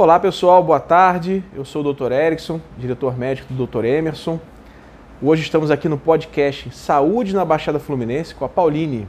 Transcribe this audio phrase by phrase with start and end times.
[0.00, 1.44] Olá pessoal, boa tarde.
[1.54, 2.10] Eu sou o Dr.
[2.10, 3.84] Erickson, diretor médico do Dr.
[3.84, 4.40] Emerson.
[5.20, 9.06] Hoje estamos aqui no podcast Saúde na Baixada Fluminense com a Pauline.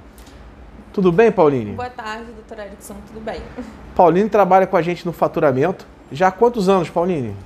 [0.92, 1.72] Tudo bem, Pauline?
[1.72, 2.60] Boa tarde, Dr.
[2.60, 3.42] Erickson, tudo bem?
[3.96, 5.88] Pauline trabalha com a gente no faturamento.
[6.12, 7.38] Já há quantos anos, Pauline?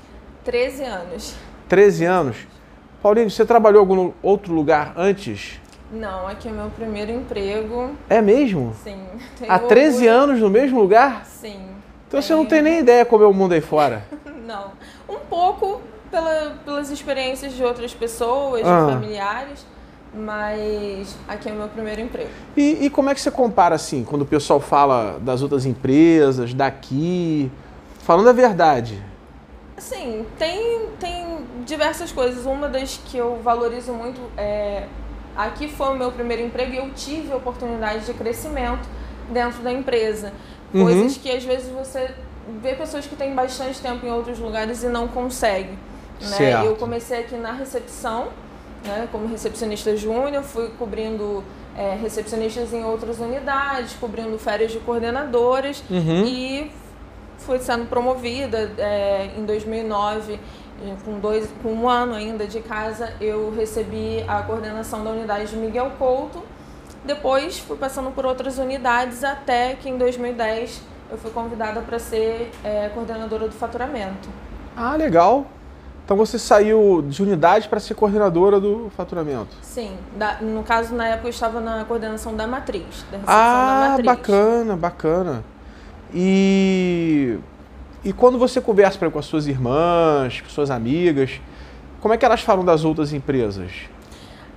[0.44, 1.36] 13 anos.
[1.70, 2.38] 13 anos.
[3.00, 5.62] Pauline, você trabalhou em algum outro lugar antes?
[5.92, 7.92] Não, aqui é o meu primeiro emprego.
[8.10, 8.74] É mesmo?
[8.84, 9.06] Sim.
[9.48, 10.12] Há 13 orgulho.
[10.12, 11.24] anos no mesmo lugar?
[11.28, 11.76] Sim.
[12.16, 14.06] Então você não tem nem ideia como é o mundo aí fora?
[14.48, 14.72] não.
[15.10, 18.86] Um pouco pela, pelas experiências de outras pessoas, ah.
[18.86, 19.66] de familiares,
[20.14, 22.30] mas aqui é o meu primeiro emprego.
[22.56, 26.54] E, e, como é que você compara assim, quando o pessoal fala das outras empresas,
[26.54, 27.52] daqui,
[28.00, 29.04] falando a verdade?
[29.78, 32.46] Sim, tem, tem diversas coisas.
[32.46, 34.88] Uma das que eu valorizo muito é.
[35.36, 38.88] Aqui foi o meu primeiro emprego e eu tive a oportunidade de crescimento
[39.30, 40.32] dentro da empresa.
[40.76, 40.84] Uhum.
[40.84, 42.12] Coisas que às vezes você
[42.62, 45.78] vê pessoas que têm bastante tempo em outros lugares e não conseguem.
[46.22, 46.66] Né?
[46.66, 48.28] Eu comecei aqui na recepção,
[48.86, 51.44] né, como recepcionista júnior, fui cobrindo
[51.76, 56.26] é, recepcionistas em outras unidades, cobrindo férias de coordenadoras uhum.
[56.26, 56.72] e
[57.40, 60.40] fui sendo promovida é, em 2009
[61.04, 65.56] com, dois, com um ano ainda de casa, eu recebi a coordenação da unidade de
[65.56, 66.44] Miguel Couto.
[67.06, 70.82] Depois fui passando por outras unidades até que em 2010
[71.12, 74.28] eu fui convidada para ser é, coordenadora do faturamento.
[74.76, 75.46] Ah, legal.
[76.04, 79.56] Então você saiu de unidade para ser coordenadora do faturamento?
[79.62, 79.98] Sim.
[80.16, 83.04] Da, no caso, na época, eu estava na coordenação da matriz.
[83.12, 84.06] Da ah, da matriz.
[84.06, 85.44] bacana, bacana.
[86.14, 87.40] E,
[88.04, 91.42] e quando você conversa com as suas irmãs, com suas amigas,
[92.02, 93.72] como é que elas falam das outras empresas?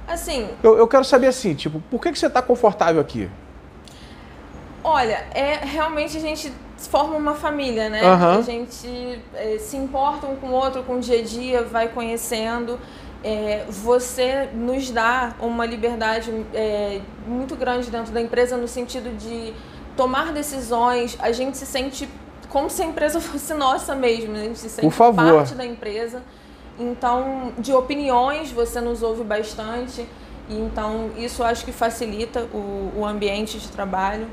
[0.08, 0.48] Assim.
[0.62, 3.28] Eu, eu quero saber assim, tipo, por que, que você está confortável aqui?
[4.82, 6.50] Olha, é realmente a gente
[6.86, 8.02] forma uma família, né?
[8.02, 8.38] Uhum.
[8.38, 11.88] A gente é, se importa um com o outro, com o dia a dia, vai
[11.88, 12.78] conhecendo.
[13.22, 19.52] É, você nos dá uma liberdade é, muito grande dentro da empresa no sentido de
[19.96, 21.18] tomar decisões.
[21.20, 22.08] A gente se sente
[22.48, 24.40] como se a empresa fosse nossa mesmo, né?
[24.40, 26.22] a gente se sente parte da empresa.
[26.78, 30.06] Então, de opiniões, você nos ouve bastante.
[30.48, 34.26] Então, isso acho que facilita o, o ambiente de trabalho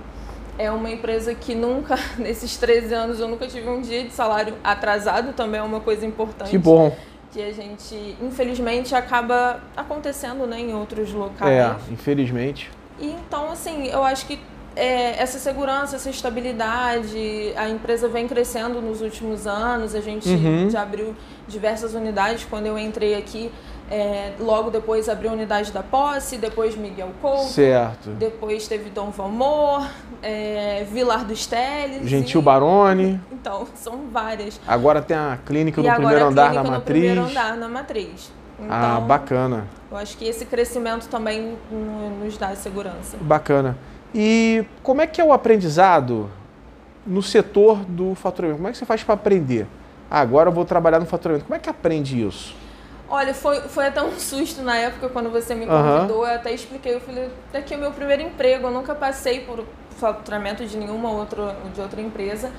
[0.57, 4.55] é uma empresa que nunca, nesses 13 anos, eu nunca tive um dia de salário
[4.63, 6.49] atrasado, também é uma coisa importante.
[6.49, 6.95] Que bom.
[7.31, 11.51] Que a gente, infelizmente, acaba acontecendo né, em outros locais.
[11.51, 12.71] É, infelizmente.
[12.97, 14.39] E então, assim, eu acho que
[14.75, 20.69] é, essa segurança, essa estabilidade, a empresa vem crescendo nos últimos anos, a gente uhum.
[20.69, 21.15] já abriu
[21.47, 22.45] diversas unidades.
[22.49, 23.51] Quando eu entrei aqui,
[23.89, 27.45] é, logo depois abriu a unidade da posse, depois Miguel Couto.
[27.45, 28.09] Certo.
[28.11, 29.87] Depois teve Dom Valmor,
[30.21, 32.07] é, Vilar dos Teles.
[32.09, 32.43] Gentil e...
[32.43, 33.21] Baroni.
[33.31, 34.59] Então, são várias.
[34.67, 36.83] Agora tem a clínica no primeiro andar na matriz.
[36.83, 38.31] primeiro andar na matriz.
[38.59, 39.67] Então, ah, bacana.
[39.91, 41.57] Eu acho que esse crescimento também
[42.23, 43.17] nos dá segurança.
[43.21, 43.77] Bacana.
[44.17, 46.31] E como é que é o aprendizado
[47.05, 48.59] no setor do faturamento?
[48.59, 49.67] Como é que você faz para aprender?
[50.09, 51.43] Ah, agora eu vou trabalhar no faturamento.
[51.43, 52.55] Como é que aprende isso?
[53.09, 56.19] Olha, foi, foi até um susto na época quando você me convidou.
[56.19, 56.27] Uhum.
[56.27, 59.65] Eu até expliquei, eu falei, daqui é o meu primeiro emprego, eu nunca passei por
[59.97, 62.51] faturamento de nenhuma outra, de outra empresa.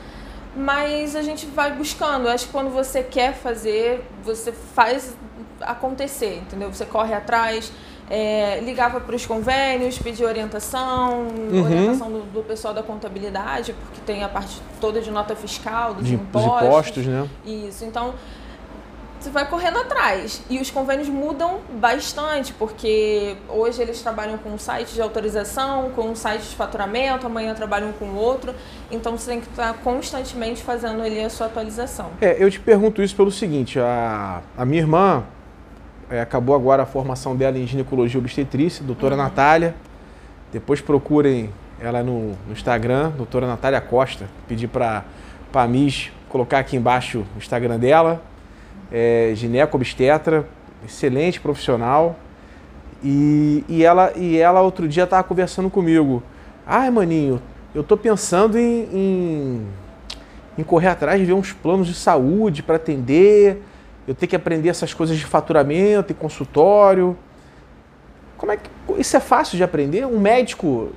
[0.54, 2.26] Mas a gente vai buscando.
[2.26, 5.16] Eu acho que quando você quer fazer, você faz
[5.62, 6.70] acontecer, entendeu?
[6.70, 7.72] Você corre atrás,
[8.08, 11.64] é, ligava para os convênios, pedia orientação, uhum.
[11.64, 16.06] orientação do, do, pessoal da contabilidade, porque tem a parte toda de nota fiscal, dos
[16.06, 16.52] de, impostos.
[16.52, 17.28] Dos impostos, né?
[17.44, 17.84] Isso.
[17.84, 18.14] Então,
[19.18, 20.42] você vai correndo atrás.
[20.48, 26.02] E os convênios mudam bastante, porque hoje eles trabalham com um site de autorização, com
[26.10, 28.54] um site de faturamento, amanhã trabalham com outro.
[28.90, 32.10] Então você tem que estar constantemente fazendo ali a sua atualização.
[32.20, 35.24] É, eu te pergunto isso pelo seguinte, a, a minha irmã
[36.10, 39.22] é, acabou agora a formação dela em ginecologia obstetrícia, doutora uhum.
[39.22, 39.74] Natália.
[40.52, 41.50] Depois procurem
[41.80, 44.26] ela no, no Instagram, doutora Natália Costa.
[44.47, 45.04] Pedi para
[45.53, 48.22] a Miss colocar aqui embaixo o Instagram dela
[48.91, 50.47] é, gineco-obstetra,
[50.84, 52.16] excelente profissional.
[53.02, 56.22] E, e, ela, e ela outro dia estava conversando comigo.
[56.66, 57.41] Ai, maninho,
[57.74, 59.66] eu estou pensando em, em,
[60.59, 63.62] em, correr atrás de ver uns planos de saúde para atender.
[64.06, 67.16] Eu tenho que aprender essas coisas de faturamento e consultório.
[68.36, 70.06] Como é que isso é fácil de aprender?
[70.06, 70.92] Um médico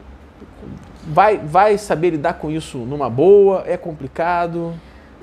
[1.08, 3.64] vai, vai saber lidar com isso numa boa?
[3.66, 4.74] É complicado?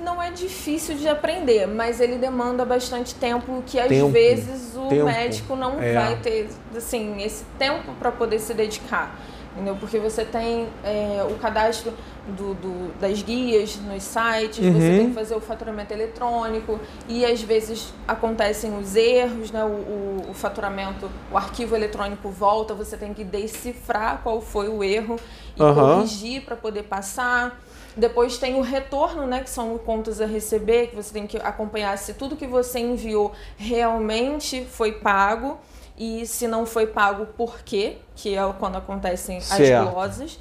[0.06, 4.86] não é difícil de aprender, mas ele demanda bastante tempo que às tempo, vezes o
[4.86, 5.92] tempo, médico não é.
[5.92, 9.18] vai ter assim esse tempo para poder se dedicar.
[9.56, 9.74] Entendeu?
[9.76, 11.92] Porque você tem é, o cadastro
[12.28, 14.72] do, do, das guias nos sites, uhum.
[14.72, 19.64] você tem que fazer o faturamento eletrônico e às vezes acontecem os erros, né?
[19.64, 24.84] O, o, o, faturamento, o arquivo eletrônico volta, você tem que decifrar qual foi o
[24.84, 25.16] erro
[25.56, 25.74] e uhum.
[25.74, 27.58] corrigir para poder passar.
[27.96, 31.96] Depois tem o retorno, né, que são contas a receber, que você tem que acompanhar
[31.96, 35.58] se tudo que você enviou realmente foi pago
[35.96, 39.86] e se não foi pago, por quê, que é quando acontecem certo.
[39.86, 40.38] as glosas.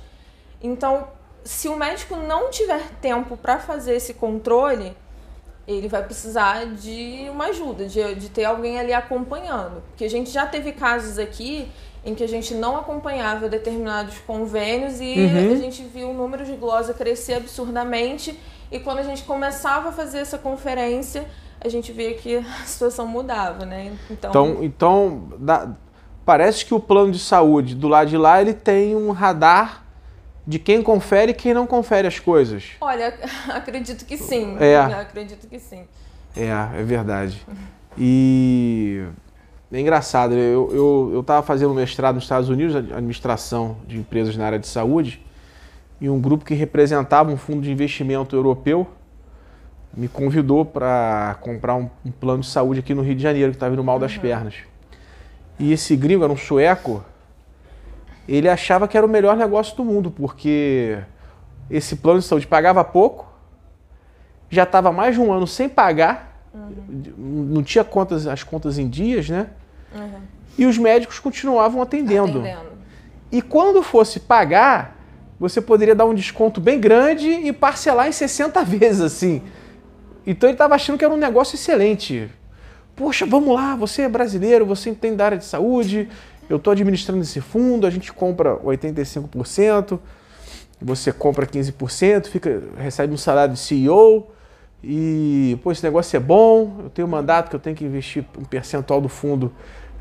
[0.61, 1.07] Então,
[1.43, 4.95] se o médico não tiver tempo para fazer esse controle,
[5.67, 9.81] ele vai precisar de uma ajuda, de, de ter alguém ali acompanhando.
[9.89, 11.71] Porque a gente já teve casos aqui
[12.03, 15.53] em que a gente não acompanhava determinados convênios e uhum.
[15.53, 18.39] a gente viu o número de glosa crescer absurdamente.
[18.71, 21.25] E quando a gente começava a fazer essa conferência,
[21.59, 23.93] a gente via que a situação mudava, né?
[24.09, 25.69] Então, então, então dá,
[26.25, 29.83] parece que o plano de saúde do lado de lá ele tem um radar
[30.47, 32.71] de quem confere e quem não confere as coisas.
[32.79, 33.13] Olha,
[33.49, 34.55] acredito que sim.
[34.59, 34.77] É.
[34.77, 35.85] Acredito que sim.
[36.35, 37.45] É, é verdade.
[37.97, 39.03] E
[39.71, 40.41] é engraçado, né?
[40.53, 44.67] eu estava eu, eu fazendo mestrado nos Estados Unidos, administração de empresas na área de
[44.67, 45.25] saúde,
[45.99, 48.87] e um grupo que representava um fundo de investimento europeu
[49.95, 53.55] me convidou para comprar um, um, plano de saúde aqui no Rio de Janeiro, que
[53.55, 54.21] estava indo mal das uhum.
[54.21, 54.55] pernas.
[55.57, 57.03] E esse gringo era um sueco,
[58.27, 60.99] ele achava que era o melhor negócio do mundo, porque
[61.69, 63.31] esse plano de saúde pagava pouco,
[64.49, 67.47] já estava mais de um ano sem pagar, Uhum.
[67.49, 69.47] Não tinha contas, as contas em dias, né?
[69.93, 70.21] Uhum.
[70.57, 72.39] E os médicos continuavam atendendo.
[72.39, 72.75] atendendo.
[73.31, 74.97] E quando fosse pagar,
[75.37, 79.41] você poderia dar um desconto bem grande e parcelar em 60 vezes, assim.
[80.25, 82.29] Então ele estava achando que era um negócio excelente.
[82.95, 86.07] Poxa, vamos lá, você é brasileiro, você entende da área de saúde,
[86.49, 89.99] eu estou administrando esse fundo, a gente compra 85%,
[90.81, 94.31] você compra 15%, fica, recebe um salário de CEO,
[94.87, 98.23] e, pô, esse negócio é bom, eu tenho um mandato que eu tenho que investir
[98.37, 99.51] um percentual do fundo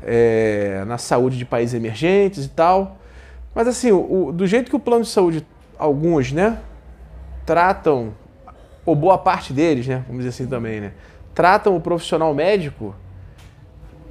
[0.03, 2.97] é, na saúde de países emergentes e tal.
[3.53, 5.45] Mas assim, o, do jeito que o plano de saúde,
[5.77, 6.59] alguns, né,
[7.45, 8.13] tratam,
[8.85, 10.91] ou boa parte deles, né, vamos dizer assim também, né,
[11.33, 12.95] tratam o profissional médico,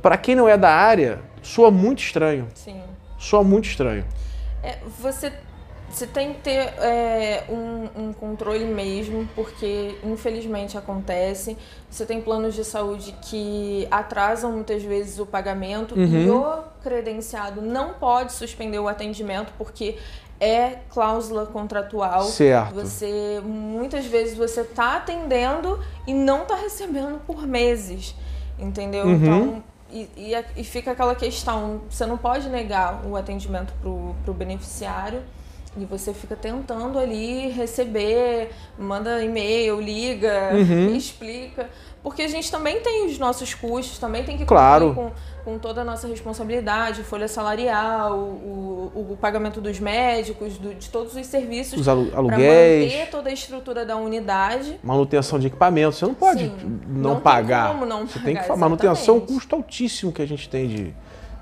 [0.03, 2.49] para quem não é da área, soa muito estranho.
[2.55, 2.82] Sim.
[3.19, 4.05] Soa muito estranho.
[4.62, 5.32] É, você
[5.94, 11.56] você tem que ter é, um, um, controle mesmo, porque infelizmente acontece.
[11.88, 16.05] Você tem planos de saúde que atrasam muitas vezes o pagamento uhum.
[16.05, 19.96] e o credenciado não pode suspender o atendimento porque
[20.41, 22.25] é cláusula contratual.
[22.25, 22.75] Certo.
[22.75, 28.17] Você muitas vezes você está atendendo e não está recebendo por meses,
[28.58, 29.06] entendeu?
[29.06, 29.14] Uhum.
[29.14, 29.62] Então
[29.93, 33.88] e, e, e, fica aquela questão, você não pode negar o atendimento para
[34.32, 35.23] o beneficiário.
[35.76, 40.94] E você fica tentando ali receber, manda e-mail, liga, uhum.
[40.94, 41.69] explica.
[42.00, 44.94] Porque a gente também tem os nossos custos, também tem que claro.
[44.94, 45.11] com,
[45.43, 50.91] com toda a nossa responsabilidade, folha salarial, o, o, o pagamento dos médicos, do, de
[50.91, 51.81] todos os serviços.
[51.81, 52.93] Os aluguéis.
[52.93, 54.79] Para manter toda a estrutura da unidade.
[54.85, 55.99] Manutenção de equipamentos.
[55.99, 57.69] Você não pode Sim, não, não pagar.
[57.69, 60.47] Tem como não você pagar, tem que Manutenção é um custo altíssimo que a gente
[60.47, 60.94] tem de,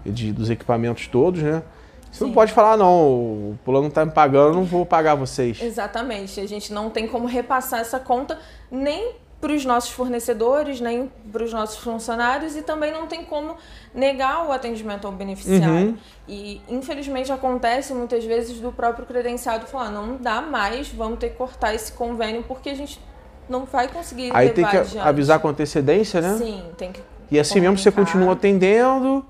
[0.06, 1.62] de, dos equipamentos todos, né?
[2.12, 2.26] Você Sim.
[2.26, 5.60] não pode falar, não, o plano está me pagando, não vou pagar vocês.
[5.62, 6.38] Exatamente.
[6.38, 8.38] A gente não tem como repassar essa conta
[8.70, 13.56] nem para os nossos fornecedores, nem para os nossos funcionários e também não tem como
[13.92, 15.88] negar o atendimento ao beneficiário.
[15.88, 15.96] Uhum.
[16.28, 21.36] E infelizmente acontece muitas vezes do próprio credenciado falar, não dá mais, vamos ter que
[21.36, 23.00] cortar esse convênio porque a gente
[23.48, 24.98] não vai conseguir Aí tem que adiante.
[25.08, 26.36] avisar com antecedência, né?
[26.38, 27.00] Sim, tem que
[27.31, 27.70] E assim comunicar.
[27.72, 29.26] mesmo você continua atendendo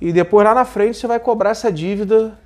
[0.00, 2.38] e depois lá na frente você vai cobrar essa dívida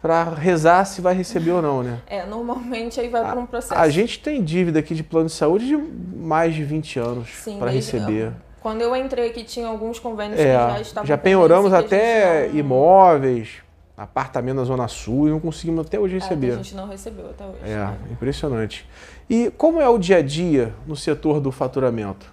[0.00, 2.00] para rezar se vai receber ou não, né?
[2.08, 3.80] É, normalmente aí vai para um processo.
[3.80, 7.70] A gente tem dívida aqui de plano de saúde de mais de 20 anos para
[7.70, 8.32] receber.
[8.60, 12.56] Quando eu entrei aqui tinha alguns convênios é, que já estavam Já penhoramos até não...
[12.56, 13.62] imóveis,
[13.96, 16.50] apartamento na Zona Sul e não conseguimos até hoje receber.
[16.50, 17.58] É, a gente não recebeu até hoje.
[17.64, 17.98] É, né?
[18.10, 18.88] impressionante.
[19.28, 22.32] E como é o dia a dia no setor do faturamento?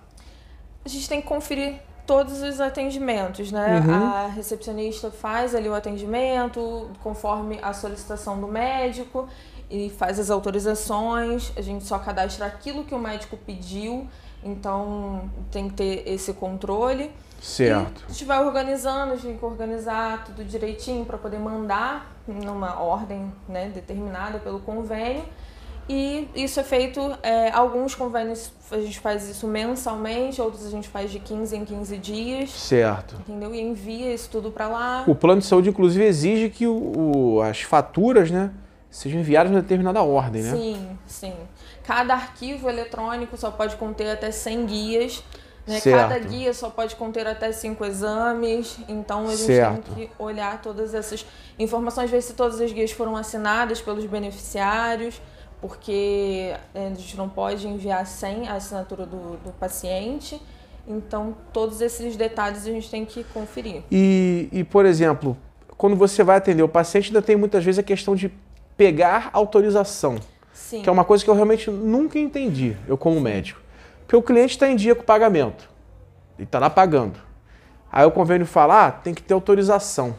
[0.85, 1.75] A gente tem que conferir
[2.09, 3.83] todos os atendimentos, né?
[3.85, 3.93] Uhum.
[3.93, 9.29] A recepcionista faz ali o atendimento conforme a solicitação do médico
[9.69, 11.53] e faz as autorizações.
[11.55, 14.07] A gente só cadastra aquilo que o médico pediu,
[14.43, 17.11] então tem que ter esse controle.
[17.39, 18.01] Certo.
[18.01, 22.11] E a gente vai organizando, a gente tem que organizar tudo direitinho para poder mandar
[22.27, 25.25] numa ordem né, determinada pelo convênio.
[25.89, 30.87] E isso é feito, é, alguns convênios a gente faz isso mensalmente, outros a gente
[30.87, 32.51] faz de 15 em 15 dias.
[32.51, 33.15] Certo.
[33.21, 33.55] Entendeu?
[33.55, 35.03] E envia isso tudo para lá.
[35.07, 38.51] O plano de saúde, inclusive, exige que o, o, as faturas, né,
[38.91, 40.51] sejam enviadas em determinada ordem, né?
[40.51, 41.33] Sim, sim.
[41.83, 45.23] Cada arquivo eletrônico só pode conter até 100 guias.
[45.65, 45.81] Né?
[45.81, 49.93] Cada guia só pode conter até cinco exames, então a gente certo.
[49.93, 51.23] tem que olhar todas essas
[51.59, 55.21] informações, ver se todas as guias foram assinadas pelos beneficiários,
[55.61, 60.41] porque é, a gente não pode enviar sem a assinatura do, do paciente.
[60.87, 63.83] Então, todos esses detalhes a gente tem que conferir.
[63.91, 65.37] E, e, por exemplo,
[65.77, 68.31] quando você vai atender o paciente, ainda tem muitas vezes a questão de
[68.75, 70.17] pegar autorização.
[70.53, 70.81] Sim.
[70.81, 73.61] Que é uma coisa que eu realmente nunca entendi, eu como médico.
[74.01, 75.69] Porque o cliente está em dia com o pagamento.
[76.37, 77.19] Ele está lá pagando.
[77.91, 80.15] Aí o convênio fala, ah, tem que ter autorização.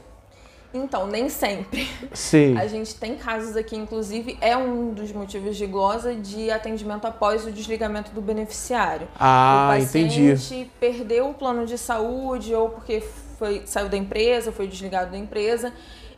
[0.72, 1.88] Então, nem sempre.
[2.12, 2.56] Sim.
[2.56, 7.44] A gente tem casos aqui, inclusive, é um dos motivos de glosa de atendimento após
[7.44, 9.08] o desligamento do beneficiário.
[9.18, 9.84] Ah, entendi.
[9.84, 10.70] O paciente entendi.
[10.78, 13.02] perdeu o plano de saúde ou porque
[13.38, 15.72] foi, saiu da empresa, foi desligado da empresa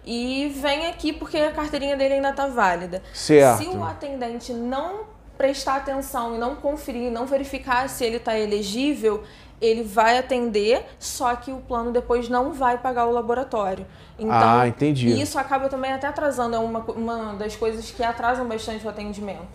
[0.05, 3.03] e vem aqui porque a carteirinha dele ainda está válida.
[3.15, 3.63] Certo.
[3.63, 9.23] Se o atendente não prestar atenção e não conferir, não verificar se ele está elegível,
[9.63, 13.87] ele vai atender, só que o plano depois não vai pagar o laboratório.
[14.19, 15.09] Então, ah, entendi.
[15.09, 18.91] E isso acaba também até atrasando, é uma, uma das coisas que atrasam bastante o
[18.91, 19.47] atendimento.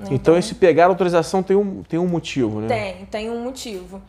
[0.00, 2.68] Então, então, esse pegar a autorização tem um, tem um motivo, né?
[2.68, 4.00] Tem, tem um motivo.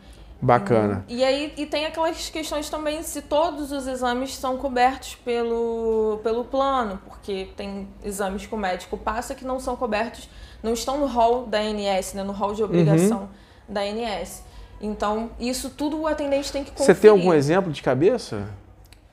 [0.42, 1.04] Bacana.
[1.06, 6.44] E aí e tem aquelas questões também se todos os exames são cobertos pelo, pelo
[6.44, 10.30] plano, porque tem exames que o médico passa que não são cobertos,
[10.62, 13.28] não estão no rol da ANS, né, no rol de obrigação uhum.
[13.74, 14.42] da ANS.
[14.80, 16.94] Então, isso tudo o atendente tem que conferir.
[16.94, 18.48] Você tem algum exemplo de cabeça?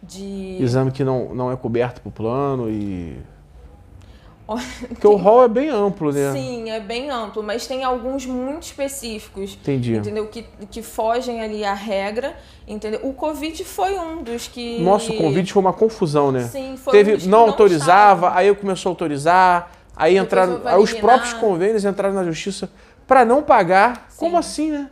[0.02, 0.58] De...
[0.62, 3.18] Exame que não, não é coberto por plano e...
[4.88, 6.32] Porque o rol é bem amplo, né?
[6.32, 9.58] Sim, é bem amplo, mas tem alguns muito específicos.
[9.62, 9.98] Entendi.
[9.98, 10.26] Entendeu?
[10.28, 12.34] Que, que fogem ali à regra,
[12.66, 13.02] entendeu?
[13.04, 14.82] O Covid foi um dos que...
[14.82, 16.44] Nossa, o Covid foi uma confusão, né?
[16.44, 20.26] Sim, foi Teve, um dos não, não autorizava, aí eu começou a autorizar, aí Depois
[20.26, 22.70] entraram, aí os próprios convênios entraram na justiça
[23.06, 24.06] para não pagar.
[24.08, 24.18] Sim.
[24.18, 24.90] Como assim, né?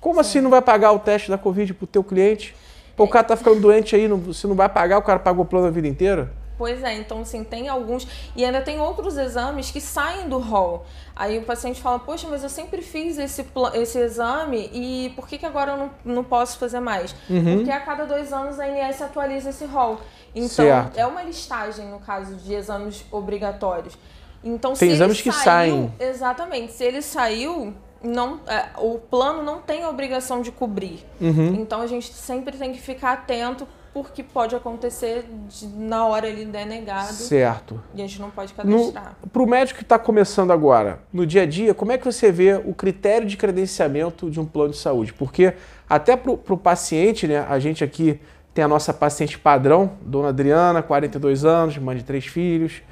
[0.00, 0.20] Como Sim.
[0.20, 2.54] assim não vai pagar o teste da Covid pro teu cliente?
[2.96, 5.44] Pô, o cara tá ficando doente aí, não, você não vai pagar, o cara pagou
[5.44, 6.32] o plano a vida inteira?
[6.60, 8.06] Pois é, então assim, tem alguns.
[8.36, 10.84] E ainda tem outros exames que saem do rol.
[11.16, 15.38] Aí o paciente fala, poxa, mas eu sempre fiz esse, esse exame e por que,
[15.38, 17.14] que agora eu não, não posso fazer mais?
[17.30, 17.56] Uhum.
[17.56, 20.00] Porque a cada dois anos a ANS atualiza esse rol.
[20.34, 20.98] Então, certo.
[20.98, 23.96] é uma listagem, no caso de exames obrigatórios.
[24.44, 25.94] Então, tem exames que saiu, saem.
[25.98, 26.72] Exatamente.
[26.72, 31.04] Se ele saiu, não, é, o plano não tem obrigação de cobrir.
[31.20, 31.54] Uhum.
[31.60, 36.44] Então a gente sempre tem que ficar atento porque pode acontecer de, na hora ele
[36.44, 37.12] denegado.
[37.12, 37.82] Certo.
[37.94, 39.16] E a gente não pode cadastrar.
[39.32, 42.30] Para o médico que está começando agora, no dia a dia, como é que você
[42.30, 45.12] vê o critério de credenciamento de um plano de saúde?
[45.12, 45.54] Porque
[45.88, 48.20] até para o paciente, né, a gente aqui
[48.54, 52.82] tem a nossa paciente padrão, Dona Adriana, 42 anos, mãe de três filhos,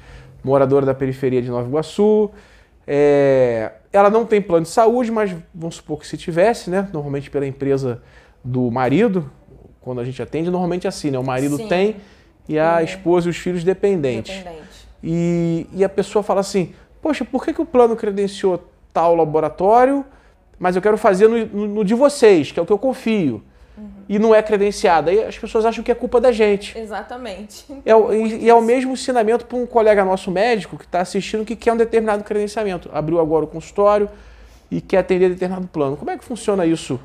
[0.43, 2.29] moradora da periferia de Nova Iguaçu.
[2.91, 6.89] É, ela não tem plano de saúde, mas vamos supor que se tivesse, né?
[6.91, 8.01] Normalmente pela empresa
[8.43, 9.29] do marido,
[9.79, 11.19] quando a gente atende, normalmente é assim, né?
[11.19, 11.67] O marido Sim.
[11.67, 11.97] tem
[12.47, 14.35] e a esposa e os filhos dependentes.
[14.35, 14.87] Dependente.
[15.03, 20.03] E, e a pessoa fala assim, poxa, por que, que o plano credenciou tal laboratório,
[20.57, 23.43] mas eu quero fazer no, no, no de vocês, que é o que eu confio
[24.07, 25.11] e não é credenciada.
[25.11, 26.77] Aí as pessoas acham que é culpa da gente.
[26.77, 27.65] Exatamente.
[27.85, 31.45] É, e, e é o mesmo ensinamento para um colega nosso médico que está assistindo
[31.45, 32.89] que quer um determinado credenciamento.
[32.93, 34.09] Abriu agora o consultório
[34.71, 35.95] e quer atender determinado plano.
[35.95, 36.99] Como é que funciona isso?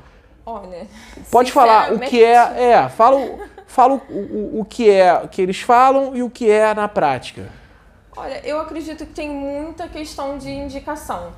[0.45, 0.85] Olha,
[1.31, 3.19] pode falar o que é, é, fala,
[3.65, 7.49] fala o, o, o que é que eles falam e o que é na prática.
[8.15, 11.33] Olha, eu acredito que tem muita questão de indicação,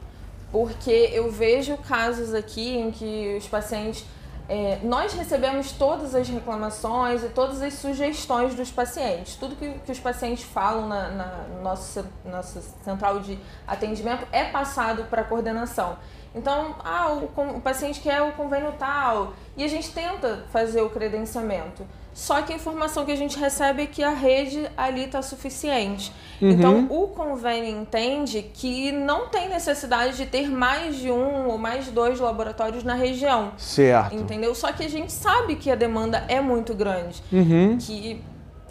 [0.52, 4.06] porque eu vejo casos aqui em que os pacientes
[4.50, 9.36] é, nós recebemos todas as reclamações e todas as sugestões dos pacientes.
[9.36, 13.38] Tudo que, que os pacientes falam na, na nossa, nossa central de
[13.68, 15.98] atendimento é passado para a coordenação.
[16.34, 20.90] Então, ah, o, o paciente quer o convênio tal e a gente tenta fazer o
[20.90, 21.86] credenciamento.
[22.18, 26.12] Só que a informação que a gente recebe é que a rede ali está suficiente.
[26.42, 26.50] Uhum.
[26.50, 31.86] Então, o convênio entende que não tem necessidade de ter mais de um ou mais
[31.86, 33.52] de dois laboratórios na região.
[33.56, 34.16] Certo.
[34.16, 34.56] Entendeu?
[34.56, 37.22] Só que a gente sabe que a demanda é muito grande.
[37.32, 37.78] Uhum.
[37.78, 38.20] Que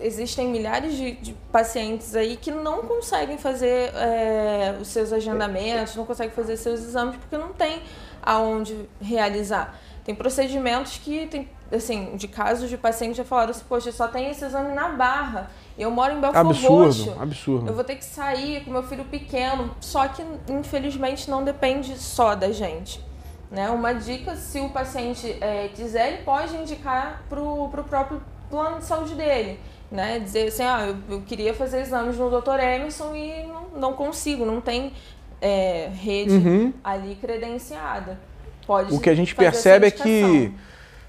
[0.00, 6.04] existem milhares de, de, pacientes aí que não conseguem fazer é, os seus agendamentos, não
[6.04, 7.80] conseguem fazer seus exames porque não tem
[8.20, 9.78] aonde realizar.
[10.04, 14.30] Tem procedimentos que tem assim, de casos de pacientes já falaram assim, poxa, só tem
[14.30, 15.50] esse exame na barra.
[15.78, 17.16] Eu moro em Belfort absurdo, Roxo.
[17.20, 17.66] Absurdo.
[17.68, 19.74] Eu vou ter que sair com meu filho pequeno.
[19.80, 23.04] Só que, infelizmente, não depende só da gente.
[23.50, 23.68] Né?
[23.70, 28.84] Uma dica, se o paciente é, quiser, ele pode indicar para o próprio plano de
[28.84, 29.58] saúde dele.
[29.90, 30.18] Né?
[30.18, 32.58] Dizer assim, ah, eu, eu queria fazer exames no Dr.
[32.60, 34.92] Emerson e não, não consigo, não tem
[35.40, 36.72] é, rede uhum.
[36.82, 38.18] ali credenciada.
[38.66, 40.52] Pode o que a gente percebe é que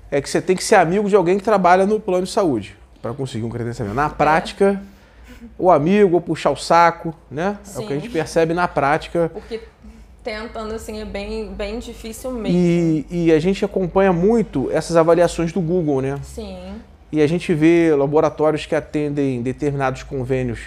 [0.10, 2.76] é que você tem que ser amigo de alguém que trabalha no plano de saúde
[3.02, 3.96] para conseguir um credenciamento.
[3.96, 4.82] Na prática,
[5.58, 7.58] o amigo ou puxar o saco, né?
[7.64, 7.82] Sim.
[7.82, 9.30] É o que a gente percebe na prática.
[9.34, 9.62] Porque
[10.24, 12.58] tentando assim é bem, bem difícil mesmo.
[12.58, 16.20] E, e a gente acompanha muito essas avaliações do Google, né?
[16.24, 16.58] Sim.
[17.12, 20.60] E a gente vê laboratórios que atendem determinados convênios,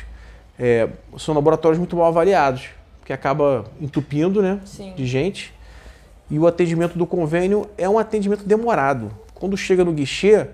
[0.59, 2.71] é, são laboratórios muito mal avaliados,
[3.05, 4.95] que acaba entupindo né, Sim.
[4.97, 5.53] de gente.
[6.31, 9.11] E o atendimento do convênio é um atendimento demorado.
[9.41, 10.49] Quando chega no guichê,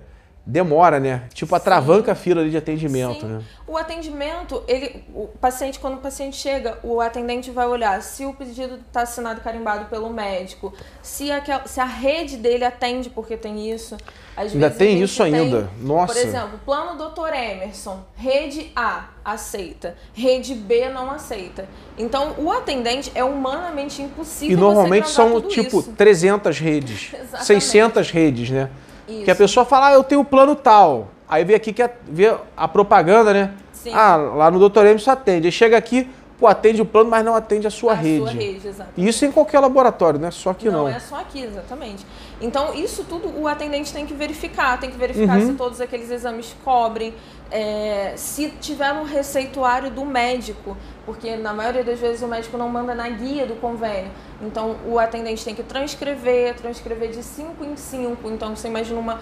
[0.47, 1.23] demora, né?
[1.33, 3.27] Tipo, atravanca a fila de atendimento, Sim.
[3.27, 3.43] né?
[3.67, 8.33] O atendimento, ele, o paciente, quando o paciente chega, o atendente vai olhar se o
[8.33, 10.73] pedido está assinado carimbado pelo médico,
[11.03, 13.97] se, aquel, se a rede dele atende porque tem isso.
[14.37, 15.69] Às ainda tem isso tem, ainda?
[15.81, 16.13] Nossa.
[16.13, 17.33] Por exemplo, plano Dr.
[17.33, 21.67] Emerson, rede A aceita, rede B não aceita.
[21.97, 24.57] Então, o atendente é humanamente impossível.
[24.57, 25.91] E normalmente são tipo isso.
[25.91, 27.11] 300 redes,
[27.43, 28.69] 600 redes, né?
[29.07, 29.23] Isso.
[29.23, 31.09] Que a pessoa fala, ah, eu tenho plano tal.
[31.29, 33.53] Aí vê aqui que a, vê a propaganda, né?
[33.73, 33.91] Sim.
[33.93, 34.85] Ah, lá no Dr.
[34.85, 35.47] M só atende.
[35.47, 36.09] Aí chega aqui,
[36.39, 38.19] pô, atende o plano, mas não atende a sua a rede.
[38.19, 38.93] Sua rede exatamente.
[38.97, 40.83] E isso em qualquer laboratório, não é só aqui não.
[40.83, 42.05] Não, é só aqui, exatamente.
[42.39, 44.79] Então, isso tudo o atendente tem que verificar.
[44.79, 45.47] Tem que verificar uhum.
[45.47, 47.13] se todos aqueles exames cobrem,
[47.49, 52.69] é, se tiver um receituário do médico, porque na maioria das vezes o médico não
[52.69, 54.11] manda na guia do convênio.
[54.41, 58.29] Então o atendente tem que transcrever, transcrever de 5 em 5.
[58.29, 59.19] Então você imagina uma,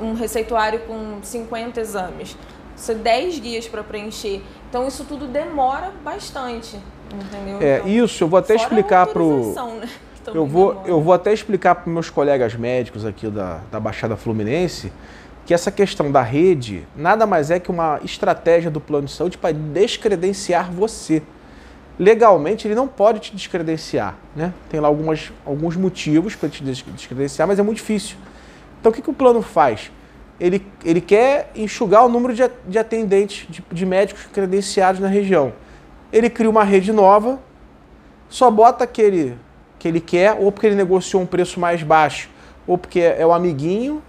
[0.00, 2.36] um receituário com 50 exames.
[2.76, 4.42] Você 10 guias para preencher.
[4.68, 6.78] Então isso tudo demora bastante.
[7.12, 7.58] Entendeu?
[7.60, 9.54] É, então, isso eu vou até explicar para o.
[9.80, 9.88] Né?
[10.34, 14.92] Eu vou, eu vou até explicar para meus colegas médicos aqui da, da Baixada Fluminense
[15.48, 19.38] que essa questão da rede nada mais é que uma estratégia do plano de saúde
[19.38, 21.22] para descredenciar você.
[21.98, 24.52] Legalmente ele não pode te descredenciar, né?
[24.68, 28.18] Tem lá algumas, alguns motivos para te descredenciar, mas é muito difícil.
[28.78, 29.90] Então o que, que o plano faz?
[30.38, 35.54] Ele, ele quer enxugar o número de, de atendentes, de, de médicos credenciados na região.
[36.12, 37.40] Ele cria uma rede nova,
[38.28, 39.34] só bota aquele
[39.78, 42.28] que ele quer, ou porque ele negociou um preço mais baixo,
[42.66, 44.02] ou porque é o amiguinho,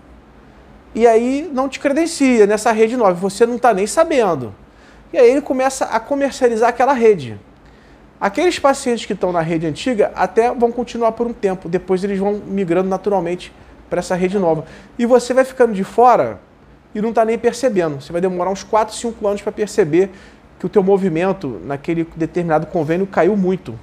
[0.93, 4.53] e aí não te credencia nessa rede nova, você não está nem sabendo.
[5.13, 7.39] E aí ele começa a comercializar aquela rede.
[8.19, 12.19] Aqueles pacientes que estão na rede antiga até vão continuar por um tempo, depois eles
[12.19, 13.53] vão migrando naturalmente
[13.89, 14.65] para essa rede nova.
[14.97, 16.39] E você vai ficando de fora
[16.93, 18.01] e não está nem percebendo.
[18.01, 20.09] Você vai demorar uns 4, 5 anos para perceber
[20.59, 23.79] que o teu movimento naquele determinado convênio caiu muito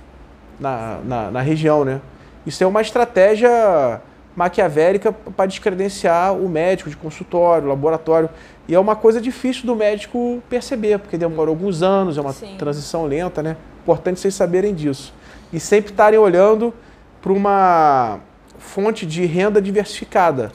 [0.58, 2.00] na, na, na região, né?
[2.46, 4.00] Isso é uma estratégia
[4.36, 8.28] maquiavélica para descredenciar o médico de consultório, laboratório.
[8.68, 12.54] E é uma coisa difícil do médico perceber, porque demora alguns anos, é uma Sim.
[12.58, 13.56] transição lenta, né?
[13.82, 15.14] Importante vocês saberem disso.
[15.52, 16.74] E sempre estarem olhando
[17.22, 18.20] para uma
[18.58, 20.52] fonte de renda diversificada.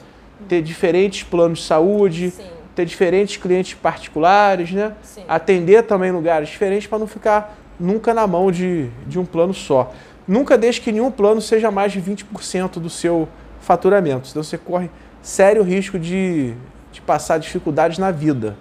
[0.48, 2.44] Ter diferentes planos de saúde, Sim.
[2.74, 4.92] ter diferentes clientes particulares, né?
[5.02, 5.24] Sim.
[5.28, 9.92] Atender também lugares diferentes para não ficar nunca na mão de, de um plano só.
[10.26, 13.28] Nunca deixe que nenhum plano seja mais de 20% do seu
[13.60, 14.28] faturamento.
[14.28, 16.54] Senão você corre sério risco de,
[16.92, 18.56] de passar dificuldades na vida.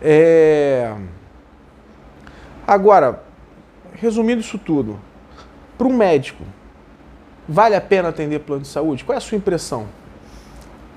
[0.00, 0.94] É...
[2.66, 3.22] Agora,
[3.94, 4.98] resumindo isso tudo,
[5.76, 6.44] para um médico,
[7.48, 9.04] vale a pena atender plano de saúde?
[9.04, 9.86] Qual é a sua impressão?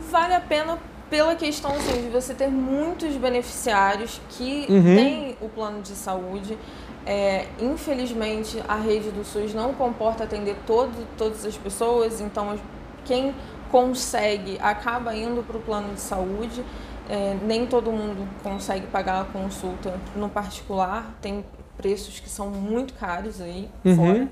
[0.10, 0.78] Vale a pena
[1.10, 4.96] pela questão assim, de você ter muitos beneficiários que uhum.
[4.96, 6.58] têm o plano de saúde.
[7.06, 12.58] É, infelizmente, a rede do SUS não comporta atender todo, todas as pessoas, então
[13.04, 13.36] quem
[13.70, 16.64] consegue acaba indo para o plano de saúde.
[17.10, 21.44] É, nem todo mundo consegue pagar a consulta no particular, tem
[21.76, 23.96] preços que são muito caros aí uhum.
[23.96, 24.30] fora.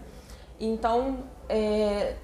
[0.58, 1.18] Então,
[1.50, 2.16] é,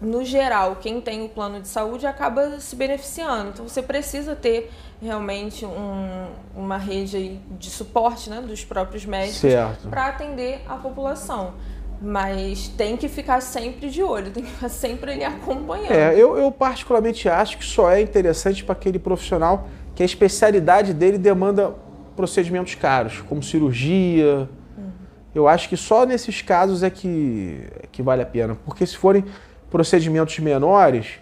[0.00, 3.50] no geral, quem tem o plano de saúde acaba se beneficiando.
[3.50, 4.70] Então, você precisa ter
[5.04, 9.42] realmente um, uma rede de suporte né, dos próprios médicos
[9.90, 11.52] para atender a população.
[12.00, 15.92] Mas tem que ficar sempre de olho, tem que ficar sempre ele acompanhando.
[15.92, 20.92] É, eu, eu particularmente acho que só é interessante para aquele profissional que a especialidade
[20.92, 21.74] dele demanda
[22.16, 24.48] procedimentos caros, como cirurgia.
[24.76, 24.90] Uhum.
[25.34, 28.56] Eu acho que só nesses casos é que, que vale a pena.
[28.64, 29.24] Porque se forem
[29.70, 31.20] procedimentos menores,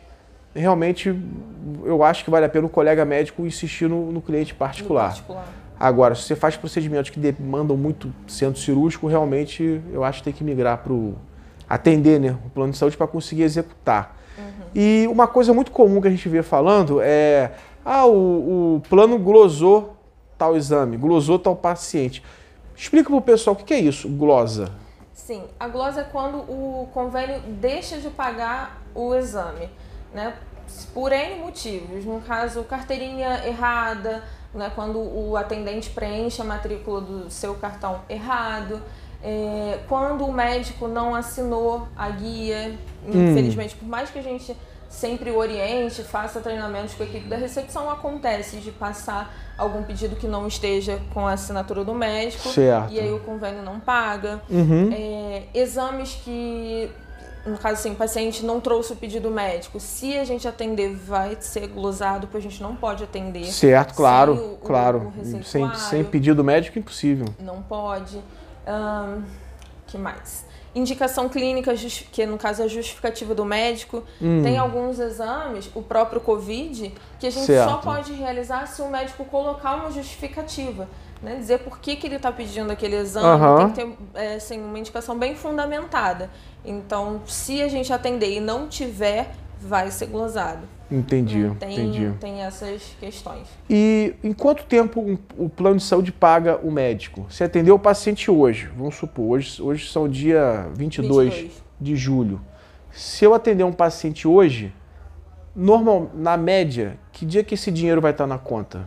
[0.55, 1.15] realmente
[1.85, 5.09] eu acho que vale a pena o colega médico insistir no, no cliente particular.
[5.09, 5.45] Particular.
[5.79, 10.33] Agora, se você faz procedimentos que demandam muito centro cirúrgico, realmente eu acho que tem
[10.33, 11.17] que migrar para o
[11.69, 14.17] atender né, o plano de saúde para conseguir executar.
[14.39, 14.45] Uhum.
[14.75, 17.53] E uma coisa muito comum que a gente vê falando é
[17.85, 19.97] ah, o, o plano glosou
[20.39, 22.23] tal exame, glosou tal paciente.
[22.77, 24.71] Explica para o pessoal o que é isso, glosa.
[25.13, 29.69] Sim, a glosa é quando o convênio deixa de pagar o exame,
[30.15, 30.35] né?
[30.95, 32.05] Por N motivos.
[32.05, 34.23] No caso, carteirinha errada,
[34.55, 34.71] né?
[34.75, 38.81] quando o atendente preenche a matrícula do seu cartão errado.
[39.25, 43.31] É, quando o médico não assinou a guia, hum.
[43.31, 44.57] infelizmente, por mais que a gente
[44.93, 50.27] sempre oriente, faça treinamentos com a equipe da recepção, acontece de passar algum pedido que
[50.27, 52.93] não esteja com a assinatura do médico certo.
[52.93, 54.43] e aí o convênio não paga.
[54.51, 54.91] Uhum.
[54.93, 56.91] É, exames que,
[57.45, 61.37] no caso assim, o paciente não trouxe o pedido médico, se a gente atender vai
[61.41, 63.47] ser glosado, porque a gente não pode atender.
[63.47, 65.13] Certo, claro, o, claro.
[65.17, 67.27] O sem, sem pedido médico, impossível.
[67.39, 68.19] Não pode.
[68.67, 69.23] Um,
[69.87, 70.45] que mais?
[70.75, 71.75] indicação clínica,
[72.11, 74.03] que no caso é a justificativa do médico.
[74.21, 74.43] Hum.
[74.43, 77.71] Tem alguns exames, o próprio Covid, que a gente certo.
[77.71, 80.89] só pode realizar se o médico colocar uma justificativa.
[81.23, 81.37] Né?
[81.37, 83.71] Dizer por que, que ele está pedindo aquele exame, uhum.
[83.73, 86.29] tem que ter é, assim, uma indicação bem fundamentada.
[86.65, 89.31] Então, se a gente atender e não tiver,
[89.61, 90.67] vai ser glosado.
[90.91, 92.13] Entendi, tem, entendi.
[92.21, 93.49] Tem essas questões.
[93.71, 97.25] E em quanto tempo o plano de saúde paga o médico?
[97.31, 102.41] Se atendeu o paciente hoje, vamos supor, hoje, hoje são dia 22, 22 de julho.
[102.91, 104.71] Se eu atender um paciente hoje,
[105.57, 108.85] normal, na média, que dia que esse dinheiro vai estar na conta?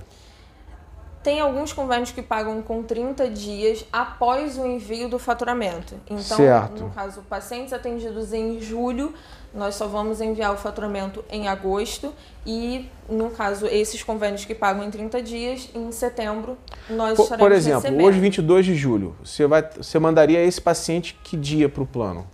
[1.25, 5.95] Tem alguns convênios que pagam com 30 dias após o envio do faturamento.
[6.05, 6.83] Então, certo.
[6.83, 9.11] no caso, pacientes atendidos em julho
[9.55, 12.13] nós só vamos enviar o faturamento em agosto
[12.45, 16.57] e, no caso, esses convênios que pagam em 30 dias, em setembro,
[16.89, 18.05] nós por, estaremos Por exemplo, recebendo.
[18.05, 22.27] hoje, 22 de julho, você, vai, você mandaria esse paciente que dia para o plano?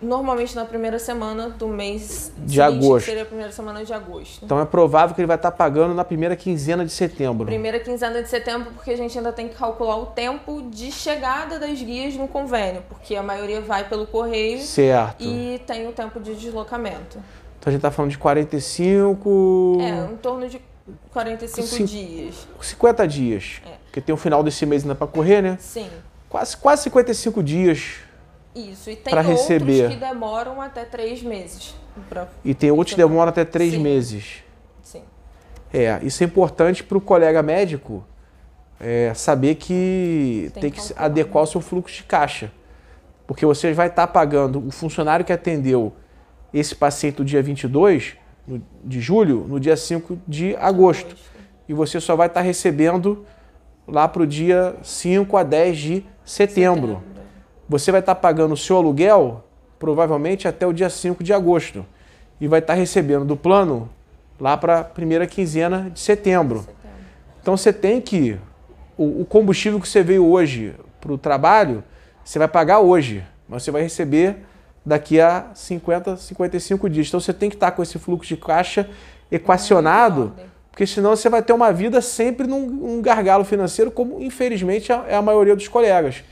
[0.00, 3.06] Normalmente na primeira semana do mês de agosto.
[3.06, 4.44] seria a primeira semana de agosto.
[4.44, 7.46] Então é provável que ele vai estar pagando na primeira quinzena de setembro.
[7.46, 11.58] Primeira quinzena de setembro, porque a gente ainda tem que calcular o tempo de chegada
[11.58, 14.60] das guias no convênio, porque a maioria vai pelo correio.
[14.60, 15.24] Certo.
[15.24, 17.18] E tem o tempo de deslocamento.
[17.58, 19.78] Então a gente está falando de 45.
[19.80, 20.60] É, em torno de
[21.10, 21.84] 45 Cin...
[21.84, 22.46] dias.
[22.60, 23.62] 50 dias.
[23.66, 23.70] É.
[23.84, 25.56] Porque tem o final desse mês ainda para correr, né?
[25.58, 25.88] Sim.
[26.28, 28.00] Quase, quase 55 dias
[28.56, 29.90] isso, e tem outros receber.
[29.90, 31.74] que demoram até três meses.
[32.44, 33.80] e tem outros que demoram até três Sim.
[33.80, 34.42] meses.
[34.82, 35.02] Sim.
[35.72, 38.04] É, isso é importante para o colega médico
[38.80, 42.50] é, saber que tem, tem que, adequar o seu fluxo de caixa.
[43.26, 45.92] Porque você vai estar tá pagando o funcionário que atendeu
[46.52, 48.16] esse paciente no dia 22
[48.84, 51.06] de julho, no dia 5 de agosto.
[51.06, 51.30] agosto.
[51.68, 53.26] E você só vai estar tá recebendo
[53.86, 57.02] lá para o dia 5 a 10 de setembro.
[57.02, 57.15] setembro
[57.68, 59.44] você vai estar pagando o seu aluguel
[59.78, 61.84] provavelmente até o dia 5 de agosto
[62.40, 63.88] e vai estar recebendo do plano
[64.38, 66.60] lá para a primeira quinzena de setembro.
[66.60, 66.76] setembro.
[67.40, 68.38] Então você tem que.
[68.96, 71.84] O, o combustível que você veio hoje para o trabalho,
[72.24, 74.36] você vai pagar hoje, mas você vai receber
[74.84, 77.08] daqui a 50, 55 dias.
[77.08, 78.88] Então você tem que estar com esse fluxo de caixa
[79.30, 80.32] equacionado,
[80.70, 85.14] porque senão você vai ter uma vida sempre num, num gargalo financeiro, como infelizmente é
[85.14, 86.22] a maioria dos colegas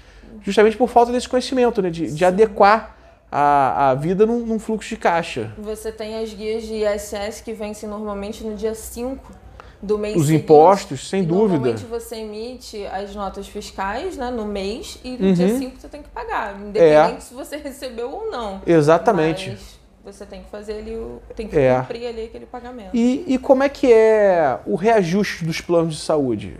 [0.45, 1.91] justamente por falta desse conhecimento, né?
[1.91, 2.97] de, de adequar
[3.33, 5.53] a, a vida num, num, fluxo de caixa.
[5.59, 9.45] Você tem as guias de ISS que vencem normalmente no dia 5
[9.83, 10.45] do mês Os seguinte.
[10.45, 11.55] impostos, sem dúvida.
[11.55, 15.33] Normalmente você emite as notas fiscais né, no mês e no uhum.
[15.33, 17.21] dia 5 você tem que pagar, independente é.
[17.21, 18.63] se você recebeu ou não.
[18.67, 19.51] Exatamente.
[19.51, 21.81] Mas você tem que fazer ali, o, tem que é.
[21.81, 22.91] cumprir ali aquele pagamento.
[22.95, 26.57] E, e como é que é o reajuste dos planos de saúde?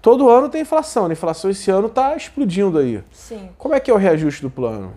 [0.00, 1.10] Todo ano tem inflação, né?
[1.10, 3.04] A inflação esse ano está explodindo aí.
[3.12, 3.50] Sim.
[3.58, 4.92] Como é que é o reajuste do plano?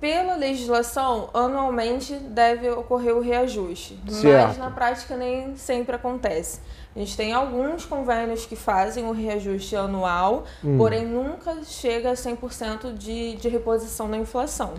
[0.00, 4.48] Pela legislação, anualmente deve ocorrer o reajuste, certo.
[4.48, 6.60] mas na prática nem sempre acontece.
[6.94, 10.76] A gente tem alguns convênios que fazem o reajuste anual, hum.
[10.76, 14.74] porém nunca chega a 100% de, de reposição da inflação.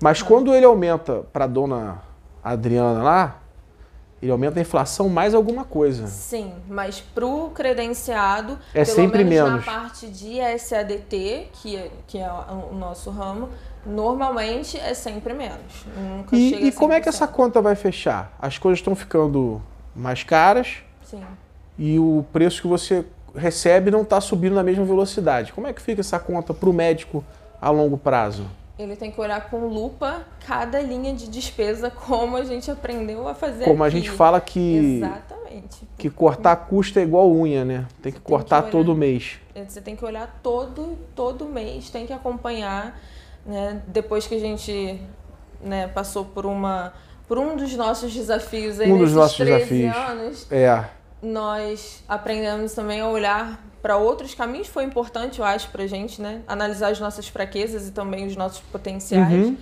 [0.00, 2.02] Mas quando ele aumenta para a dona
[2.42, 3.41] Adriana lá,
[4.22, 6.06] ele aumenta a inflação mais alguma coisa.
[6.06, 11.76] Sim, mas para o credenciado, é pelo sempre menos, menos na parte de SADT, que
[11.76, 13.48] é, que é o nosso ramo,
[13.84, 15.84] normalmente é sempre menos.
[15.96, 18.32] Nunca e, chega e como é que essa conta vai fechar?
[18.40, 19.60] As coisas estão ficando
[19.94, 21.24] mais caras Sim.
[21.76, 23.04] e o preço que você
[23.34, 25.52] recebe não está subindo na mesma velocidade.
[25.52, 27.24] Como é que fica essa conta para o médico
[27.60, 28.46] a longo prazo?
[28.82, 33.34] Ele tem que olhar com lupa cada linha de despesa, como a gente aprendeu a
[33.34, 33.96] fazer Como aqui.
[33.96, 35.88] a gente fala que, Exatamente.
[35.98, 37.86] que cortar custo é igual unha, né?
[38.02, 38.84] Tem que Você tem cortar que olhar.
[38.84, 39.38] todo mês.
[39.68, 42.98] Você tem que olhar todo, todo mês, tem que acompanhar,
[43.44, 43.82] né?
[43.86, 45.00] Depois que a gente
[45.60, 46.92] né, passou por uma
[47.28, 49.96] por um dos nossos desafios aí Um dos nossos 13 desafios.
[49.96, 50.84] anos, É,
[51.22, 54.68] nós aprendemos também a olhar para outros caminhos.
[54.68, 56.42] Foi importante, eu acho, pra gente, né?
[56.46, 59.32] Analisar as nossas fraquezas e também os nossos potenciais.
[59.32, 59.56] Uhum.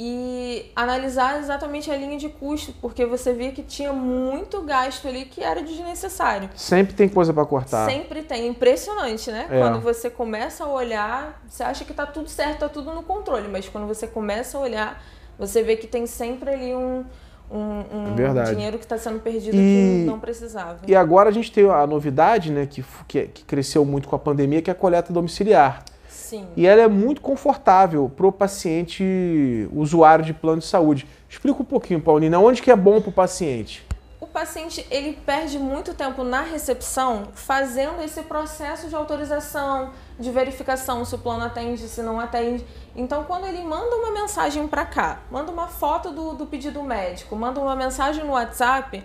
[0.00, 5.24] E analisar exatamente a linha de custo, porque você via que tinha muito gasto ali
[5.24, 6.48] que era desnecessário.
[6.54, 7.90] sempre tem coisa para cortar.
[7.90, 8.46] Sempre tem.
[8.46, 9.48] Impressionante, né?
[9.50, 9.58] É.
[9.58, 13.48] Quando você começa a olhar, você acha que tá tudo certo, tá tudo no controle.
[13.48, 15.02] Mas quando você começa a olhar,
[15.36, 17.04] você vê que tem sempre ali um,
[17.50, 18.50] um, um É verdade.
[18.54, 20.78] dinheiro que está sendo perdido E- que não precisava.
[20.86, 24.18] E agora a gente tem a novidade, né, que, que, que cresceu muito com a
[24.18, 25.82] pandemia, que é a coleta domiciliar.
[26.08, 26.46] Sim.
[26.56, 31.06] E ela é muito confortável para o paciente usuário de plano de saúde.
[31.28, 33.86] Explica um pouquinho, Paulina, onde que é bom para o paciente?
[34.20, 41.04] O paciente ele perde muito tempo na recepção fazendo esse processo de autorização, de verificação
[41.04, 42.66] se o plano atende, se não atende.
[42.96, 47.36] Então, quando ele manda uma mensagem para cá, manda uma foto do, do pedido médico,
[47.36, 49.04] manda uma mensagem no WhatsApp,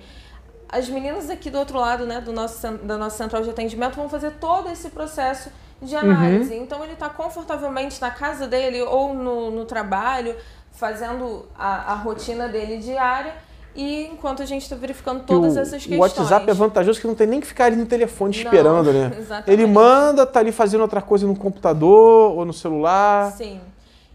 [0.67, 4.09] as meninas aqui do outro lado, né, do nosso, da nossa central de atendimento, vão
[4.09, 6.55] fazer todo esse processo de análise.
[6.55, 10.35] Então, ele está confortavelmente na casa dele ou no, no trabalho,
[10.71, 13.35] fazendo a, a rotina dele diária.
[13.75, 15.99] E enquanto a gente está verificando todas o, essas o questões.
[15.99, 19.11] WhatsApp é vantajoso que não tem nem que ficar ali no telefone Não, esperando, né?
[19.17, 19.51] exatamente.
[19.51, 23.31] Ele manda, tá ali fazendo outra coisa no computador ou no celular.
[23.31, 23.59] Sim.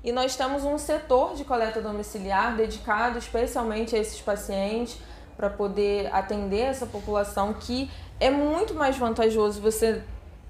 [0.04, 4.96] E nós temos um setor de coleta domiciliar dedicado especialmente a esses pacientes
[5.36, 7.90] para poder atender essa população que
[8.20, 10.02] é muito mais vantajoso você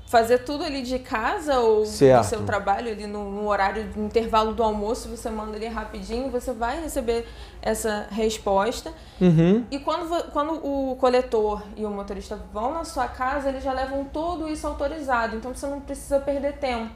[0.09, 2.23] fazer tudo ali de casa ou Certo.
[2.23, 6.31] do seu trabalho ali no, no horário do intervalo do almoço, você manda ali rapidinho,
[6.31, 7.27] você vai receber
[7.61, 8.91] essa resposta.
[9.21, 9.65] Uhum.
[9.71, 14.03] E quando, quando o coletor e o motorista vão na sua casa, eles já levam
[14.05, 15.37] tudo isso autorizado.
[15.37, 16.91] Então você não precisa perder tempo.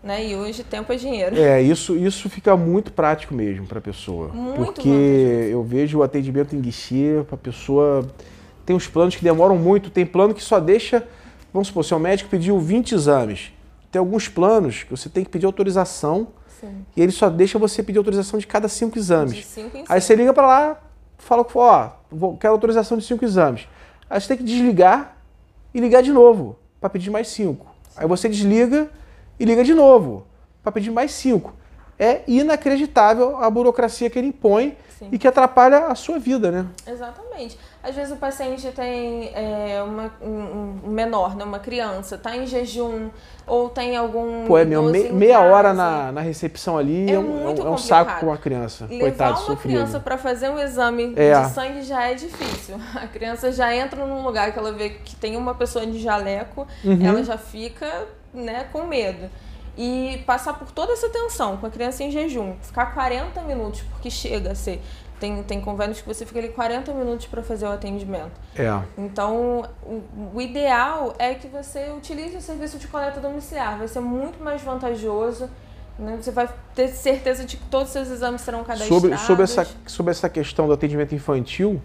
[0.00, 0.28] Né?
[0.28, 1.36] E hoje tempo é dinheiro.
[1.36, 4.28] É, isso, isso fica muito prático mesmo para a pessoa.
[4.28, 5.50] Muito porque vantajoso.
[5.50, 8.06] eu vejo o atendimento em guichê para a pessoa.
[8.64, 11.04] Tem uns planos que demoram muito, tem plano que só deixa.
[11.52, 13.52] Vamos supor, seu médico pediu 20 exames.
[13.90, 16.28] Tem alguns planos que você tem que pedir autorização
[16.60, 16.84] Sim.
[16.96, 19.44] e ele só deixa você pedir autorização de cada cinco exames.
[19.46, 20.80] Cinco Aí você liga para lá,
[21.18, 21.90] fala que ó,
[22.40, 23.68] quero autorização de cinco exames.
[24.08, 25.18] Aí você tem que desligar
[25.74, 27.66] e ligar de novo para pedir mais cinco.
[27.94, 28.90] Aí você desliga
[29.38, 30.26] e liga de novo
[30.62, 31.54] para pedir mais cinco.
[31.98, 35.08] É inacreditável a burocracia que ele impõe Sim.
[35.12, 36.66] e que atrapalha a sua vida, né?
[36.86, 37.58] Exatamente.
[37.82, 41.44] Às vezes o paciente tem é, uma, um, menor, né?
[41.44, 43.10] uma criança, está em jejum
[43.46, 44.46] ou tem algum.
[44.46, 45.52] Pô, é meu, me- meia casa.
[45.52, 48.84] hora na, na recepção ali É é, um, muito é um saco com a criança.
[48.86, 49.60] Levar Coitado, uma sofrido.
[49.74, 51.40] criança para fazer um exame É.
[51.40, 52.76] de sangue já é difícil.
[52.94, 56.66] A criança já entra num lugar que ela vê que tem uma pessoa de jaleco,
[56.84, 57.04] Uhum.
[57.04, 59.28] ela já fica né, com medo.
[59.76, 64.10] E passar por toda essa tensão com a criança em jejum, ficar 40 minutos, porque
[64.10, 64.82] chega a ser.
[65.18, 68.32] Tem, tem convênios que você fica ali 40 minutos para fazer o atendimento.
[68.56, 68.68] É.
[68.98, 70.02] Então, o,
[70.34, 73.78] o ideal é que você utilize o serviço de coleta domiciliar.
[73.78, 75.48] Vai ser muito mais vantajoso.
[75.96, 76.18] né?
[76.20, 78.88] Você vai ter certeza de que todos os seus exames serão cadastrados.
[78.88, 81.80] Sobre, sobre, essa, sobre essa questão do atendimento infantil,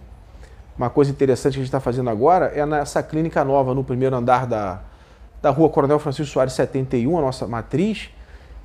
[0.76, 4.15] uma coisa interessante que a gente está fazendo agora é nessa clínica nova no primeiro
[4.15, 4.82] andar da,
[5.41, 8.10] da rua Coronel Francisco Soares 71, a nossa matriz.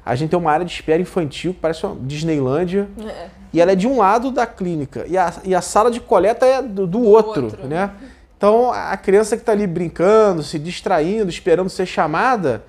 [0.05, 2.89] A gente tem uma área de espera infantil que parece uma Disneylândia.
[3.07, 3.27] É.
[3.53, 6.47] E ela é de um lado da clínica e a, e a sala de coleta
[6.47, 7.67] é do, do outro, outro.
[7.67, 7.91] né?
[8.37, 12.65] Então a criança que está ali brincando, se distraindo, esperando ser chamada,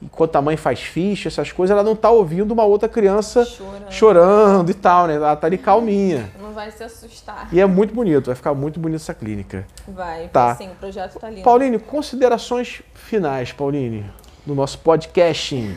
[0.00, 3.90] enquanto a mãe faz ficha, essas coisas, ela não está ouvindo uma outra criança Chorando.
[3.92, 5.16] chorando e tal, né?
[5.16, 6.30] Ela tá ali calminha.
[6.40, 7.48] Não vai se assustar.
[7.52, 9.66] E é muito bonito, vai ficar muito bonito essa clínica.
[9.86, 10.54] Vai, Tá.
[10.56, 11.42] sim, o projeto tá lindo.
[11.42, 14.04] Pauline, considerações finais, Pauline,
[14.46, 15.76] no nosso podcasting.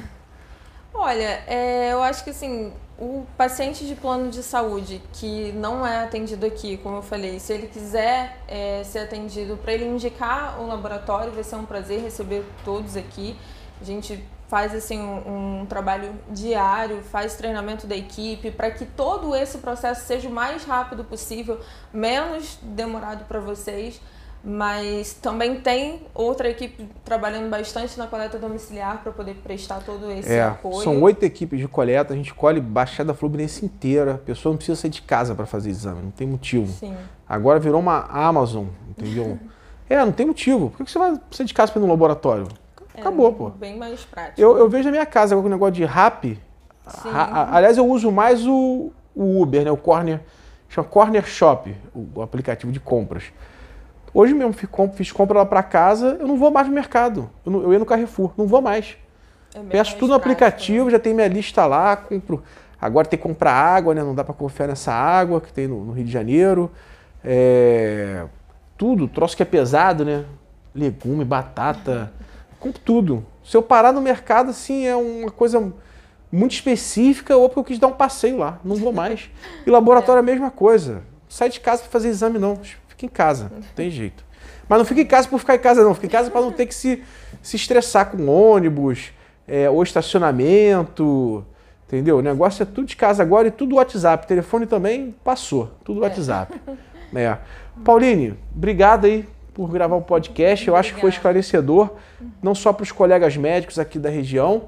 [0.93, 6.03] Olha, é, eu acho que assim, o paciente de plano de saúde que não é
[6.03, 10.67] atendido aqui, como eu falei, se ele quiser é, ser atendido, para ele indicar o
[10.67, 13.36] laboratório, vai ser um prazer receber todos aqui.
[13.81, 19.33] A gente faz assim um, um trabalho diário, faz treinamento da equipe para que todo
[19.35, 21.59] esse processo seja o mais rápido possível,
[21.93, 23.99] menos demorado para vocês.
[24.43, 30.33] Mas também tem outra equipe trabalhando bastante na coleta domiciliar para poder prestar todo esse
[30.33, 30.81] É, apoio.
[30.81, 34.15] são oito equipes de coleta, a gente colhe Baixada Fluminense inteira.
[34.15, 36.71] A pessoa não precisa sair de casa para fazer exame, não tem motivo.
[36.73, 36.97] Sim.
[37.29, 39.37] Agora virou uma Amazon, entendeu?
[39.87, 40.71] é, não tem motivo.
[40.71, 42.47] Por que você vai sair de casa para ir no laboratório?
[42.97, 43.49] Acabou, É, pô.
[43.49, 44.39] Bem mais prático.
[44.39, 46.39] Eu, eu vejo na minha casa agora com o negócio de rap,
[46.86, 49.71] A, aliás, eu uso mais o, o Uber, né?
[49.71, 50.19] O Corner,
[50.67, 53.25] chama Corner Shop, o, aplicativo de compras.
[54.13, 57.30] Hoje mesmo fiz, fiz compra lá para casa, eu não vou mais no mercado.
[57.45, 58.97] Eu, não, eu ia no Carrefour, não vou mais.
[59.54, 60.91] É Peço tudo no aplicativo, né?
[60.91, 62.43] já tem minha lista lá, compro.
[62.80, 64.01] Agora tem que comprar água, né?
[64.01, 66.71] Não dá para confiar nessa água que tem no, no Rio de Janeiro.
[67.23, 68.25] É,
[68.75, 70.25] tudo, troço que é pesado, né?
[70.73, 72.12] Legume, batata,
[72.62, 73.26] compro tudo.
[73.43, 75.74] Se eu parar no mercado, assim, é uma coisa
[76.32, 79.30] muito específica ou porque eu quis dar um passeio lá, não vou mais.
[79.65, 81.04] E laboratório é a mesma coisa.
[81.28, 82.56] Sai de casa para fazer exame, não.
[82.88, 84.24] Fica em casa, não tem jeito.
[84.69, 85.93] Mas não fica em casa por ficar em casa, não.
[85.93, 87.04] Fica em casa para não ter que se,
[87.41, 89.12] se estressar com ônibus,
[89.47, 91.45] é, ou estacionamento.
[91.88, 92.19] Entendeu?
[92.19, 94.26] O negócio é tudo de casa agora e tudo WhatsApp.
[94.26, 96.08] telefone também passou, tudo é.
[96.08, 96.60] WhatsApp.
[97.13, 97.24] É.
[97.24, 97.38] é.
[97.84, 100.67] Pauline, obrigado aí por gravar o podcast.
[100.67, 101.91] Eu acho que foi esclarecedor,
[102.41, 104.63] não só para os colegas médicos aqui da região,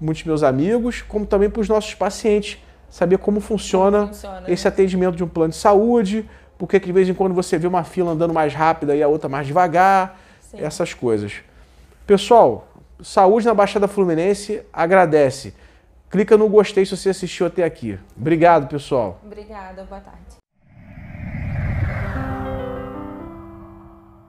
[0.00, 2.58] muitos meus amigos, como também para os nossos pacientes,
[2.90, 7.08] saber como funciona, como funciona esse atendimento de um plano de saúde, porque de vez
[7.08, 10.58] em quando você vê uma fila andando mais rápida e a outra mais devagar, Sim.
[10.60, 11.34] essas coisas.
[12.06, 12.68] Pessoal,
[13.02, 15.54] Saúde na Baixada Fluminense agradece.
[16.08, 17.98] Clica no gostei se você assistiu até aqui.
[18.16, 19.18] Obrigado, pessoal.
[19.24, 20.31] Obrigada, boa tarde.